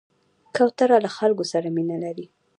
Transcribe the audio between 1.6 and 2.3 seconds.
مینه لري.